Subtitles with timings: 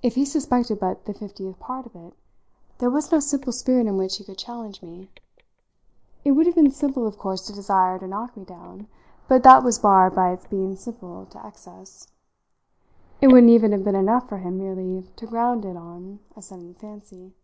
[0.00, 2.14] If he suspected but the fiftieth part of it
[2.78, 5.10] there was no simple spirit in which he could challenge me.
[6.24, 8.86] It would have been simple of course to desire to knock me down,
[9.26, 12.06] but that was barred by its being simple to excess.
[13.20, 16.74] It wouldn't even have been enough for him merely to ground it on a sudden
[16.74, 17.34] fancy.